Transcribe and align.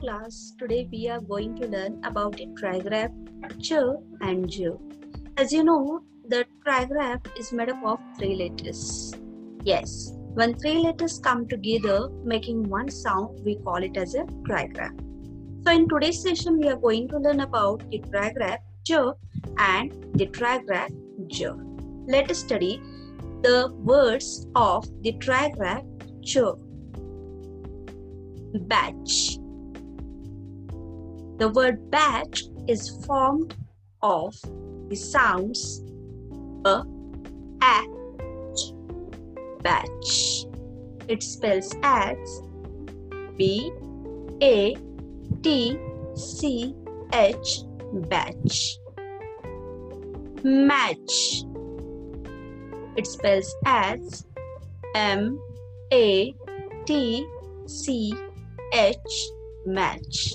class. 0.00 0.54
Today 0.58 0.88
we 0.90 1.08
are 1.08 1.20
going 1.20 1.54
to 1.56 1.66
learn 1.66 2.00
about 2.04 2.36
the 2.36 2.46
trigraph 2.60 3.12
ch 3.62 3.72
and 4.20 4.48
j. 4.50 4.70
As 5.36 5.52
you 5.52 5.64
know, 5.64 6.00
the 6.28 6.44
trigraph 6.66 7.26
is 7.38 7.52
made 7.52 7.70
up 7.70 7.84
of 7.84 8.00
three 8.18 8.34
letters. 8.36 9.12
Yes, 9.64 10.12
when 10.34 10.54
three 10.54 10.78
letters 10.78 11.18
come 11.18 11.46
together 11.48 12.08
making 12.24 12.68
one 12.68 12.88
sound, 12.90 13.40
we 13.44 13.56
call 13.56 13.82
it 13.88 13.96
as 13.96 14.14
a 14.14 14.24
trigraph. 14.48 14.96
So 15.64 15.72
in 15.72 15.88
today's 15.88 16.22
session, 16.22 16.58
we 16.58 16.68
are 16.68 16.76
going 16.76 17.08
to 17.08 17.18
learn 17.18 17.40
about 17.40 17.90
the 17.90 18.00
trigraph 18.00 18.60
ch 18.84 18.92
and 19.58 19.92
the 20.14 20.26
trigraph 20.38 20.96
j. 21.26 21.50
Let 22.06 22.30
us 22.30 22.38
study 22.38 22.80
the 23.42 23.72
words 23.92 24.46
of 24.54 24.88
the 25.02 25.12
trigraph 25.26 25.84
ch. 26.24 26.38
Batch 28.66 29.39
the 31.40 31.48
word 31.48 31.90
batch 31.90 32.42
is 32.68 33.02
formed 33.06 33.56
of 34.02 34.38
the 34.90 34.94
sounds 34.94 35.82
a, 36.66 36.82
a, 37.62 37.82
batch. 39.62 40.44
It 41.08 41.22
spells 41.22 41.74
as 41.82 42.42
B 43.38 43.72
A 44.42 44.76
T 45.42 45.78
C 46.14 46.74
H 47.14 47.60
batch. 48.10 48.76
Match. 50.44 51.44
It 52.98 53.06
spells 53.06 53.56
as 53.64 54.26
M 54.94 55.40
A 55.90 56.34
T 56.84 57.26
C 57.66 58.14
H 58.74 58.96
match 59.64 60.34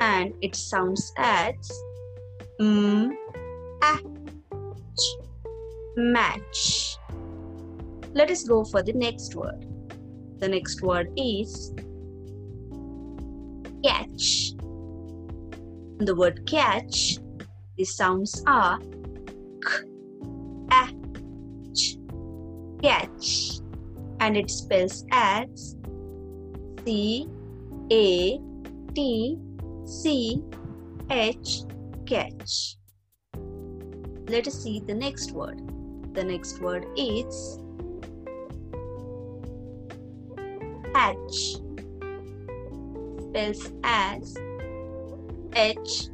and 0.00 0.34
it 0.40 0.56
sounds 0.56 1.12
as 1.16 1.54
m 2.58 3.16
match. 5.96 6.96
Let 8.12 8.30
us 8.30 8.44
go 8.44 8.64
for 8.64 8.82
the 8.82 8.92
next 8.92 9.34
word. 9.34 9.66
The 10.38 10.48
next 10.48 10.82
word 10.82 11.12
is 11.16 11.72
catch. 13.84 14.52
The 15.98 16.14
word 16.16 16.46
catch, 16.46 17.18
the 17.76 17.84
sounds 17.84 18.42
are 18.46 18.78
k, 18.78 19.84
a, 20.72 20.88
ch, 21.74 21.98
catch, 22.82 23.60
and 24.20 24.36
it 24.36 24.50
spells 24.50 25.04
as 25.12 25.76
C 26.84 27.28
A 27.92 28.40
T 28.94 29.38
C 29.90 30.40
H 31.10 31.62
catch. 32.06 32.76
Let 34.28 34.46
us 34.46 34.62
see 34.62 34.78
the 34.78 34.94
next 34.94 35.32
word. 35.32 35.60
The 36.14 36.22
next 36.22 36.60
word 36.60 36.86
is 36.96 37.58
hatch. 40.94 41.56
Spells 43.20 43.72
as 43.82 44.36
H 45.56 46.08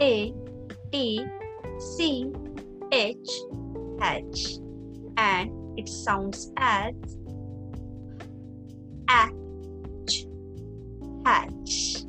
A 0.00 0.32
T 0.90 1.26
C 1.78 2.32
H 2.90 3.30
hatch 4.00 4.54
and 5.18 5.78
it 5.78 5.88
sounds 5.90 6.50
as 6.56 6.94
hatch 9.06 10.24
hatch. 11.26 12.04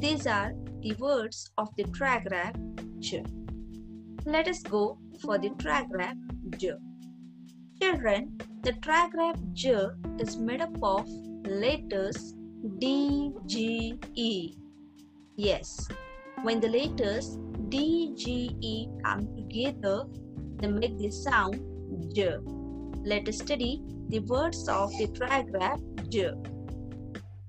These 0.00 0.26
are 0.26 0.54
the 0.80 0.94
words 0.94 1.50
of 1.58 1.68
the 1.76 1.84
trigraph 1.84 2.56
J. 3.00 3.22
Let 4.24 4.48
us 4.48 4.62
go 4.62 4.98
for 5.20 5.36
the 5.36 5.50
trigraph 5.50 6.16
J. 6.56 6.72
Children, 7.82 8.40
the 8.62 8.72
trigraph 8.84 9.36
J 9.52 9.88
is 10.18 10.38
made 10.38 10.62
up 10.62 10.74
of 10.82 11.06
letters 11.44 12.32
D, 12.78 13.34
G, 13.44 13.98
E. 14.14 14.54
Yes, 15.36 15.86
when 16.44 16.60
the 16.60 16.68
letters 16.68 17.36
D, 17.68 18.14
G, 18.16 18.56
E 18.58 18.88
come 19.04 19.28
together, 19.36 20.06
they 20.56 20.68
make 20.68 20.96
the 20.96 21.10
sound 21.10 21.60
J. 22.14 22.38
Let 23.04 23.28
us 23.28 23.36
study 23.36 23.82
the 24.08 24.20
words 24.20 24.66
of 24.66 24.96
the 24.96 25.08
trigraph 25.08 26.08
J. 26.08 26.32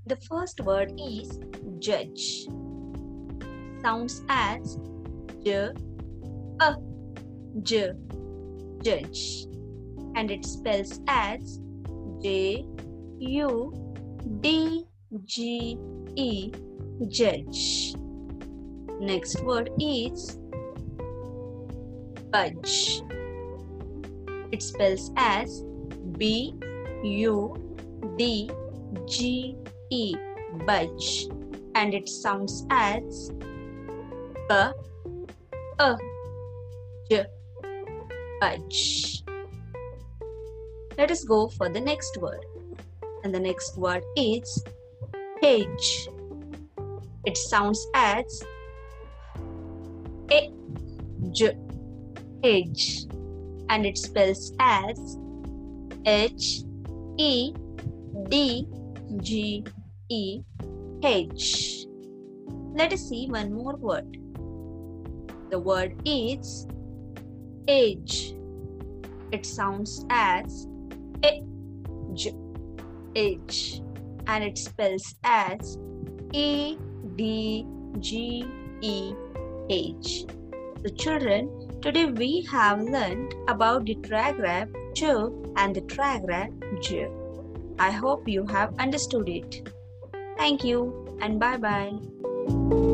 The 0.05 0.17
first 0.27 0.59
word 0.59 0.91
is 0.99 1.39
judge. 1.81 2.47
Sounds 3.81 4.23
as 4.29 4.77
j, 5.43 5.69
a, 6.61 6.75
j, 7.63 7.91
judge. 8.83 9.47
And 10.15 10.29
it 10.29 10.45
spells 10.45 10.99
as 11.07 11.59
J, 12.21 12.65
U, 13.19 13.73
D, 14.41 14.85
G, 15.25 15.77
E, 16.15 16.51
judge. 17.07 17.95
Next 18.99 19.41
word 19.43 19.71
is 19.79 20.37
budge. 22.29 23.01
It 24.51 24.61
spells 24.61 25.11
as 25.17 25.63
B, 26.17 26.53
U, 27.03 27.55
D, 28.17 28.51
G, 29.07 29.55
E, 29.89 30.15
budge, 30.65 31.27
and 31.75 31.93
it 31.93 32.07
sounds 32.07 32.65
as 32.69 33.31
b, 34.49 34.55
a, 35.79 35.97
j, 37.09 37.25
budge. 38.39 39.23
Let 40.97 41.11
us 41.11 41.23
go 41.23 41.47
for 41.49 41.69
the 41.69 41.79
next 41.79 42.17
word, 42.17 42.45
and 43.23 43.33
the 43.33 43.39
next 43.39 43.77
word 43.77 44.03
is 44.15 44.63
page. 45.41 46.09
It 47.25 47.37
sounds 47.37 47.85
as 47.93 48.43
a, 50.31 50.51
j, 51.31 51.55
page, 52.43 53.05
and 53.69 53.85
it 53.85 53.97
spells 53.97 54.53
as 54.59 55.17
H, 56.05 56.63
E, 57.17 57.53
D, 58.29 58.67
G, 59.21 59.63
E 60.09 60.41
H. 61.03 61.87
Let 62.75 62.93
us 62.93 63.09
see 63.09 63.27
one 63.27 63.51
more 63.53 63.75
word. 63.75 64.17
The 65.49 65.57
word 65.57 65.95
is 66.05 66.67
age. 67.67 68.35
It 69.31 69.43
sounds 69.45 70.05
as 70.11 70.67
age, 71.23 72.27
age, 73.15 73.81
and 74.27 74.43
it 74.43 74.57
spells 74.59 75.15
as 75.23 75.79
E 76.33 76.77
D 77.15 77.65
G 77.99 78.45
E 78.81 79.13
H. 79.69 80.25
The 80.83 80.91
children, 80.91 81.49
today 81.81 82.05
we 82.05 82.45
have 82.51 82.79
learned 82.79 83.33
about 83.47 83.85
the 83.85 83.95
trigraph 83.95 84.69
Ch 84.93 85.03
and 85.57 85.75
the 85.75 85.81
trigraph 85.81 86.53
J. 86.81 87.09
I 87.79 87.89
hope 87.89 88.27
you 88.27 88.45
have 88.45 88.75
understood 88.77 89.29
it. 89.29 89.67
Thank 90.41 90.63
you 90.63 90.89
and 91.21 91.39
bye 91.39 91.57
bye. 91.57 92.90